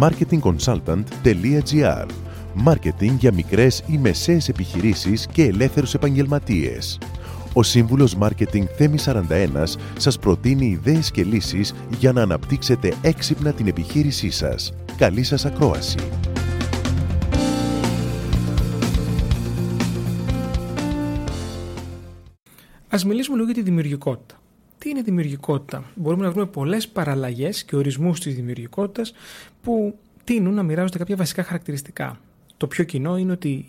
marketingconsultant.gr 0.00 2.06
Μάρκετινγκ 2.54 3.18
για 3.18 3.32
μικρές 3.32 3.82
ή 3.86 3.98
μεσαίες 3.98 4.48
επιχειρήσεις 4.48 5.26
και 5.26 5.42
ελεύθερους 5.42 5.94
επαγγελματίες. 5.94 6.98
Ο 7.52 7.62
Σύμβουλος 7.62 8.14
Μάρκετινγκ 8.14 8.66
Θέμη 8.76 8.98
41 8.98 9.78
σας 9.96 10.18
προτείνει 10.18 10.66
ιδέες 10.66 11.10
και 11.10 11.24
λύσεις 11.24 11.74
για 11.98 12.12
να 12.12 12.22
αναπτύξετε 12.22 12.94
έξυπνα 13.02 13.52
την 13.52 13.66
επιχείρησή 13.66 14.30
σας. 14.30 14.72
Καλή 14.96 15.22
σας 15.22 15.44
ακρόαση! 15.44 15.98
Ας 22.88 23.04
μιλήσουμε 23.04 23.36
λίγο 23.36 23.50
για 23.50 23.62
τη 23.62 23.64
δημιουργικότητα. 23.70 24.40
Τι 24.80 24.88
είναι 24.88 25.02
δημιουργικότητα; 25.02 25.84
Μπορούμε 25.94 26.24
να 26.24 26.30
βρούμε 26.30 26.46
πολλές 26.46 26.88
παραλλαγές 26.88 27.64
και 27.64 27.76
ορισμούς 27.76 28.20
της 28.20 28.34
δημιουργικότητας 28.34 29.12
που 29.62 29.98
τείνουν 30.24 30.54
να 30.54 30.62
μοιράζονται 30.62 30.98
κάποια 30.98 31.16
βασικά 31.16 31.42
χαρακτηριστικά. 31.42 32.20
Το 32.56 32.66
πιο 32.66 32.84
κοινό 32.84 33.16
είναι 33.16 33.32
ότι 33.32 33.64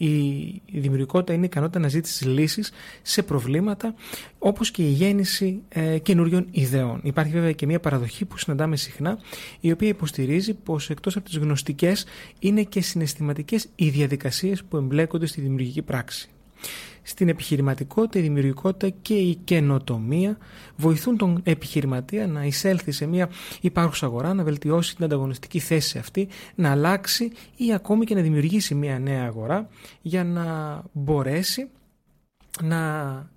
η 0.66 0.80
δημιουργικότητα 0.80 1.34
είναι 1.34 1.44
η 1.44 1.46
ικανότητα 1.46 1.80
αναζήτηση 1.80 2.28
λύσης 2.28 2.72
σε 3.02 3.24
προβλήματα 3.24 3.94
όπως 4.40 4.72
και 4.72 4.84
η 4.84 4.90
γέννηση 4.90 5.62
ε, 5.70 5.98
καινούριων 5.98 6.48
ιδεών. 6.52 7.00
Υπάρχει 7.04 7.32
βέβαια 7.32 7.52
και 7.52 7.66
μια 7.66 7.80
παραδοχή 7.80 8.26
που 8.26 8.38
συναντάμε 8.38 8.76
συχνά 8.76 9.20
η 9.60 9.72
οποία 9.72 9.88
υποστηρίζει 9.88 10.54
πως 10.54 10.90
εκτός 10.90 11.16
από 11.16 11.26
τις 11.26 11.38
γνωστικές 11.38 12.06
είναι 12.40 12.64
και 12.64 12.82
συναισθηματικές 12.82 13.68
οι 13.76 13.90
διαδικασίες 13.90 14.64
που 14.64 14.78
εμπλέκονται 14.78 15.26
στη 15.26 15.42
δημιουργική 15.42 15.82
πράξη 15.82 16.30
στην 17.02 17.30
επιχειρηματικότητα, 17.30 18.20
η 18.20 18.22
δημιουργικότητα 18.22 18.90
και 19.02 19.14
η 19.14 19.36
καινοτομία 19.36 20.38
βοηθούν 20.76 21.18
τον 21.18 21.42
επιχειρηματία 21.44 22.28
να 22.28 22.46
εισέλθει 22.46 22.92
σε 22.92 23.06
μια 23.06 23.30
υπάρχουσα 23.62 24.06
αγορά, 24.06 24.34
να 24.34 24.44
βελτιώσει 24.44 24.96
την 24.96 25.06
ανταγωνιστική 25.06 25.60
θέση 25.60 25.98
αυτή, 25.98 26.28
να 26.56 26.72
αλλάξει 26.72 27.32
ή 27.56 27.74
ακόμη 27.74 28.06
και 28.06 28.16
να 28.16 28.22
δημιουργήσει 28.22 28.76
μια 28.76 29.00
νέα 29.00 29.26
αγορά 29.26 29.68
για 30.02 30.24
να 30.24 30.82
μπορέσει 30.92 31.68
να 32.64 33.30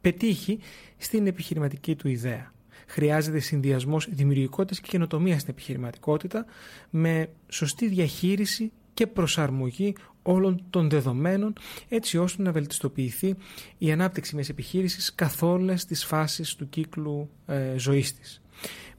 πετύχει 0.00 0.58
στην 0.96 1.26
επιχειρηματική 1.26 1.94
του 1.94 2.08
ιδέα. 2.08 2.52
Χρειάζεται 2.86 3.38
συνδυασμός 3.38 4.08
δημιουργικότητας 4.10 4.80
και 4.80 4.88
καινοτομίας 4.90 5.40
στην 5.40 5.52
επιχειρηματικότητα 5.52 6.44
με 6.90 7.28
σωστή 7.48 7.88
διαχείριση 7.88 8.72
και 8.94 9.06
προσαρμογή 9.06 9.94
όλων 10.22 10.64
των 10.70 10.90
δεδομένων 10.90 11.52
έτσι 11.88 12.18
ώστε 12.18 12.42
να 12.42 12.52
βελτιστοποιηθεί 12.52 13.34
η 13.78 13.92
ανάπτυξη 13.92 14.34
μιας 14.34 14.48
επιχείρησης 14.48 15.14
καθ' 15.14 15.42
όλες 15.42 15.84
τις 15.84 16.04
φάσεις 16.04 16.54
του 16.54 16.68
κύκλου 16.68 17.30
ε, 17.46 17.74
ζωής 17.76 18.14
της. 18.14 18.42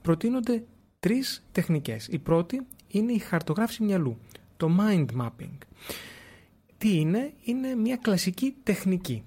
Προτείνονται 0.02 0.64
τρεις 1.00 1.44
τεχνικές. 1.52 2.08
Η 2.08 2.18
πρώτη 2.18 2.62
είναι 2.88 3.12
η 3.12 3.18
χαρτογράφηση 3.20 3.84
μυαλού, 3.84 4.18
το 4.58 4.70
mind 4.80 5.06
mapping. 5.22 5.58
Τι 6.78 7.00
είναι; 7.00 7.34
Είναι 7.44 7.76
μια 7.76 7.96
κλασική 7.96 8.56
τεχνική. 8.64 9.24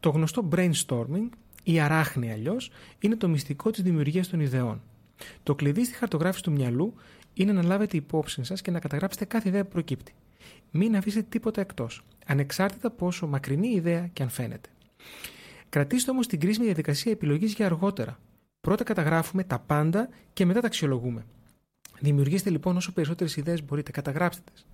Το 0.00 0.10
γνωστό 0.10 0.48
brainstorming, 0.52 1.28
η 1.62 1.80
αράχνη 1.80 2.32
αλλιώς, 2.32 2.70
είναι 2.98 3.16
το 3.16 3.28
μυστικό 3.28 3.70
της 3.70 3.82
δημιουργίας 3.82 4.28
των 4.28 4.40
ιδεών. 4.40 4.82
Το 5.42 5.54
κλειδί 5.54 5.84
στη 5.84 5.94
χαρτογράφηση 5.94 6.42
του 6.42 6.52
μυαλού 6.52 6.94
είναι 7.34 7.52
να 7.52 7.62
λάβετε 7.62 7.96
υπόψη 7.96 8.44
σας 8.44 8.60
και 8.62 8.70
να 8.70 8.80
καταγράψετε 8.80 9.24
κάθε 9.24 9.48
ιδέα 9.48 9.64
που 9.64 9.70
προκύπτει. 9.70 10.14
Μην 10.70 10.96
αφήσετε 10.96 11.26
τίποτα 11.28 11.60
εκτός, 11.60 12.02
ανεξάρτητα 12.26 12.90
πόσο 12.90 13.26
μακρινή 13.26 13.68
η 13.68 13.74
ιδέα 13.74 14.06
και 14.12 14.22
αν 14.22 14.28
φαίνεται. 14.28 14.68
Κρατήστε 15.68 16.10
όμως 16.10 16.26
την 16.26 16.40
κρίσιμη 16.40 16.64
διαδικασία 16.64 17.12
επιλογής 17.12 17.54
για 17.54 17.66
αργότερα. 17.66 18.18
Πρώτα 18.60 18.84
καταγράφουμε 18.84 19.44
τα 19.44 19.58
πάντα 19.58 20.08
και 20.32 20.46
μετά 20.46 20.60
τα 20.60 20.66
αξιολογούμε. 20.66 21.26
Δημιουργήστε 22.00 22.50
λοιπόν 22.50 22.76
όσο 22.76 22.92
περισσότερες 22.92 23.36
ιδέες 23.36 23.64
μπορείτε, 23.64 23.90
καταγράψτε 23.90 24.42
τις. 24.52 24.66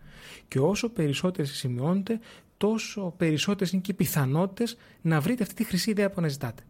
Και 0.48 0.58
όσο 0.58 0.88
περισσότερες 0.88 1.50
σημειώνετε, 1.50 2.20
τόσο 2.56 3.14
περισσότερες 3.16 3.72
είναι 3.72 3.82
και 3.82 3.90
οι 3.90 3.94
πιθανότητες 3.94 4.76
να 5.02 5.20
βρείτε 5.20 5.42
αυτή 5.42 5.54
τη 5.54 5.64
χρυσή 5.64 5.90
ιδέα 5.90 6.08
που 6.08 6.14
αναζητάτε. 6.18 6.62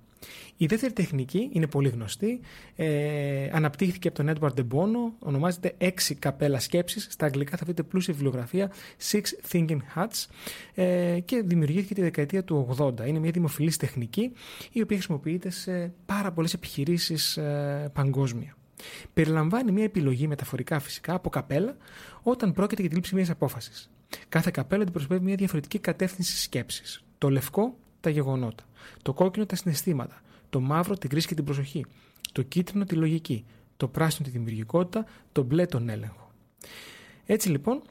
Η 0.57 0.67
δεύτερη 0.67 0.93
τεχνική 0.93 1.49
είναι 1.53 1.67
πολύ 1.67 1.89
γνωστή. 1.89 2.41
Ε, 2.77 3.49
αναπτύχθηκε 3.53 4.09
από 4.09 4.17
τον 4.17 4.35
Edward 4.35 4.61
de 4.61 4.67
Bono. 4.75 5.13
Ονομάζεται 5.19 5.75
6 5.79 5.91
καπέλα 6.19 6.61
σκέψης. 6.61 7.07
Στα 7.11 7.27
αγγλικά 7.27 7.57
θα 7.57 7.65
βρείτε 7.65 7.83
πλούσια 7.83 8.15
βιβλιογραφία 8.15 8.73
Six 9.11 9.23
Thinking 9.53 9.79
Hats 9.95 10.27
ε, 10.75 11.19
και 11.25 11.43
δημιουργήθηκε 11.45 11.95
τη 11.95 12.01
δεκαετία 12.01 12.45
του 12.45 12.77
80. 12.79 13.07
Είναι 13.07 13.19
μια 13.19 13.31
δημοφιλής 13.31 13.77
τεχνική 13.77 14.33
η 14.73 14.83
οποία 14.83 14.97
χρησιμοποιείται 14.97 15.51
σε 15.51 15.93
πάρα 16.07 16.33
πολλές 16.33 16.55
επιχειρήσεις 16.55 17.37
ε, 17.37 17.91
παγκόσμια. 17.95 18.57
Περιλαμβάνει 19.13 19.73
μια 19.73 19.85
επιλογή 19.85 20.27
μεταφορικά 20.27 20.79
φυσικά 20.79 21.15
από 21.15 21.31
καπέλα 21.31 21.77
όταν 22.23 22.53
πρόκειται 22.53 22.81
για 22.81 22.91
τη 22.91 22.97
λήψη 22.97 23.15
μιας 23.15 23.31
απόφασης. 23.31 23.91
Κάθε 24.29 24.51
καπέλα 24.51 24.83
αντιπροσωπεύει 24.83 25.25
μια 25.25 25.35
διαφορετική 25.35 25.79
κατεύθυνση 25.79 26.37
σκέψης. 26.37 27.05
Το 27.19 27.31
λευκό 27.31 27.77
τα 28.07 28.13
γεγονότα. 28.13 28.65
Το 29.03 29.13
κόκκινο 29.13 29.47
τα 29.47 29.57
συναισθήματα. 29.57 30.21
Το 30.51 30.61
μαύρο 30.61 30.95
την 30.95 31.11
κρίση 31.11 31.27
και 31.27 31.35
την 31.35 31.45
προσοχή. 31.45 31.85
Το 32.33 32.43
κίτρινο 32.43 32.85
τη 32.85 32.95
λογική. 32.95 33.45
Το 33.77 33.89
πράσινο 33.89 34.29
τη 34.29 34.33
δημιουργικότητα. 34.33 35.07
Το 35.33 35.43
μπλε 35.43 35.67
τον 35.67 35.89
έλεγχο. 35.89 36.31
Έτσι 37.27 37.49
λοιπόν, 37.49 37.83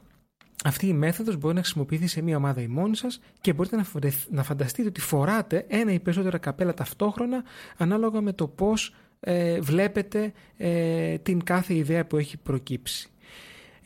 αυτή 0.64 0.86
η 0.86 0.92
μέθοδος 0.92 1.36
μπορεί 1.36 1.54
να 1.54 1.60
χρησιμοποιηθεί 1.60 2.06
σε 2.06 2.22
μία 2.22 2.36
ομάδα 2.36 2.60
η 2.60 2.66
μόνη 2.66 2.96
σας 2.96 3.20
και 3.40 3.52
μπορείτε 3.52 3.84
να 4.30 4.42
φανταστείτε 4.42 4.88
ότι 4.88 5.00
φοράτε 5.00 5.64
ένα 5.68 5.92
ή 5.92 6.00
περισσότερα 6.00 6.38
καπέλα 6.38 6.74
ταυτόχρονα 6.74 7.44
ανάλογα 7.76 8.20
με 8.20 8.32
το 8.32 8.48
πώς 8.48 8.94
ε, 9.20 9.60
βλέπετε 9.60 10.32
ε, 10.56 11.18
την 11.18 11.44
κάθε 11.44 11.74
ιδέα 11.74 12.06
που 12.06 12.16
έχει 12.16 12.36
προκύψει. 12.36 13.10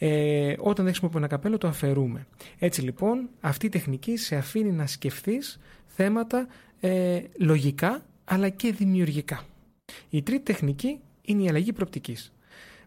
Ε, 0.03 0.53
όταν 0.59 0.75
δεν 0.75 0.84
χρησιμοποιούμε 0.84 1.25
ένα 1.27 1.34
καπέλο 1.34 1.59
το 1.59 1.69
αφαιρούμε. 1.69 2.27
Έτσι 2.59 2.83
λοιπόν 2.83 3.28
αυτή 3.41 3.66
η 3.66 3.69
τεχνική 3.69 4.16
σε 4.16 4.37
αφήνει 4.37 4.72
να 4.72 4.87
σκεφτείς 4.87 5.61
θέματα 5.87 6.47
ε, 6.81 7.21
λογικά 7.38 8.05
αλλά 8.25 8.49
και 8.49 8.72
δημιουργικά. 8.72 9.44
Η 10.11 10.22
τρίτη 10.22 10.43
τεχνική 10.43 11.00
είναι 11.22 11.43
η 11.43 11.49
αλλαγή 11.49 11.72
προπτικής. 11.72 12.33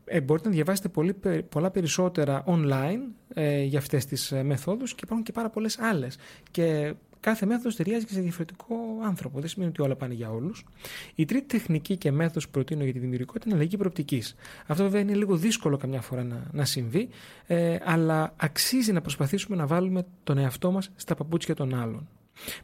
Ε, 0.06 0.22
μπορείτε 0.22 0.48
να 0.48 0.54
διαβάσετε 0.54 0.90
πολύ, 0.90 1.16
πολλά 1.50 1.72
περισσότερα 1.72 2.44
online 2.48 3.00
ε, 3.34 3.64
για 3.64 3.80
αυτές 3.80 4.06
τις 4.06 4.32
ε, 4.32 4.44
μεθόδους 4.44 4.92
και 4.92 5.02
υπάρχουν 5.04 5.26
και 5.26 5.32
πάρα 5.32 5.50
πολλές 5.50 5.80
άλλες. 5.80 6.18
Και 6.52 6.94
κάθε 7.24 7.46
μέθοδος 7.46 7.76
ταιριάζει 7.76 8.06
και 8.06 8.14
σε 8.14 8.22
διαφορετικό 8.22 8.76
άνθρωπο. 9.04 9.40
Δεν 9.40 9.50
σημαίνει 9.50 9.72
ότι 9.72 9.82
όλα 9.82 9.96
πάνε 9.96 10.14
για 10.14 10.32
όλους. 10.32 10.66
Η 11.16 11.26
τρίτη 11.26 11.46
τεχνική 11.46 11.98
και 11.98 12.12
μέθοδος 12.12 12.46
που 12.46 12.52
προτείνω 12.52 12.84
για 12.84 12.94
τη 12.94 13.00
δημιουργικότητα 13.00 13.46
είναι 13.48 13.58
αλλαγή 13.58 13.78
προοπτικής. 13.78 14.36
Αυτό 14.68 14.84
βέβαια 14.84 15.02
είναι 15.02 15.14
λίγο 15.14 15.36
δύσκολο 15.36 15.78
καμιά 15.78 16.02
φορά 16.02 16.24
να, 16.24 16.44
να 16.52 16.66
συμβεί, 16.66 17.10
ε, 17.48 17.78
αλλά 17.84 18.34
αξίζει 18.38 18.92
να 18.92 19.02
προσπαθήσουμε 19.02 19.58
να 19.58 19.68
βάλουμε 19.68 20.06
τον 20.24 20.38
εαυτό 20.38 20.72
μας 20.72 20.92
στα 20.96 21.16
παπούτσια 21.16 21.56
των 21.56 21.76
άλλων. 21.76 22.08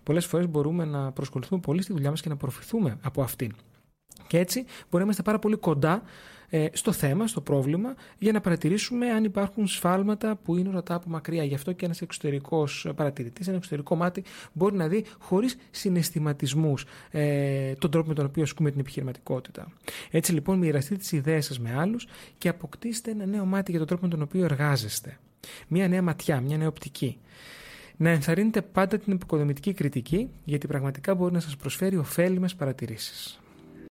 Πολλές 0.03 0.25
φορές 0.25 0.49
μπορούμε 0.49 0.85
να 0.85 1.11
προσκοληθούμε 1.11 1.61
πολύ 1.61 1.81
στη 1.81 1.93
δουλειά 1.93 2.09
μας 2.09 2.21
και 2.21 2.29
να 2.29 2.35
προφηθούμε 2.35 2.97
από 3.01 3.21
αυτήν. 3.21 3.55
Και 4.27 4.37
έτσι 4.37 4.59
μπορεί 4.61 4.97
να 4.97 5.01
είμαστε 5.03 5.21
πάρα 5.21 5.39
πολύ 5.39 5.55
κοντά 5.55 6.03
ε, 6.49 6.67
στο 6.73 6.91
θέμα, 6.91 7.27
στο 7.27 7.41
πρόβλημα, 7.41 7.95
για 8.17 8.31
να 8.31 8.41
παρατηρήσουμε 8.41 9.09
αν 9.09 9.23
υπάρχουν 9.23 9.67
σφάλματα 9.67 10.35
που 10.35 10.57
είναι 10.57 10.69
ορατά 10.69 10.95
από 10.95 11.09
μακριά. 11.09 11.43
Γι' 11.43 11.53
αυτό 11.53 11.71
και 11.71 11.85
ένας 11.85 12.01
εξωτερικός 12.01 12.87
παρατηρητής, 12.95 13.47
ένα 13.47 13.57
εξωτερικό 13.57 13.95
μάτι, 13.95 14.23
μπορεί 14.53 14.75
να 14.75 14.87
δει 14.87 15.05
χωρίς 15.19 15.57
συναισθηματισμούς 15.71 16.85
ε, 17.11 17.73
τον 17.73 17.91
τρόπο 17.91 18.07
με 18.07 18.13
τον 18.13 18.25
οποίο 18.25 18.43
ασκούμε 18.43 18.71
την 18.71 18.79
επιχειρηματικότητα. 18.79 19.71
Έτσι 20.11 20.33
λοιπόν, 20.33 20.57
μοιραστείτε 20.57 20.95
τις 20.95 21.11
ιδέες 21.11 21.45
σας 21.45 21.59
με 21.59 21.75
άλλους 21.77 22.07
και 22.37 22.49
αποκτήστε 22.49 23.11
ένα 23.11 23.25
νέο 23.25 23.45
μάτι 23.45 23.69
για 23.71 23.79
τον 23.79 23.87
τρόπο 23.87 24.03
με 24.03 24.09
τον 24.09 24.21
οποίο 24.21 24.43
εργάζεστε. 24.43 25.19
Μια 25.67 25.87
νέα 25.87 26.01
ματιά, 26.01 26.41
μια 26.41 26.57
νέα 26.57 26.67
οπτική 26.67 27.17
να 28.01 28.09
ενθαρρύνετε 28.09 28.61
πάντα 28.61 28.97
την 28.97 29.13
επικοδομητική 29.13 29.73
κριτική, 29.73 30.29
γιατί 30.45 30.67
πραγματικά 30.67 31.15
μπορεί 31.15 31.33
να 31.33 31.39
σας 31.39 31.55
προσφέρει 31.55 31.97
ωφέλιμες 31.97 32.55
παρατηρήσεις. 32.55 33.39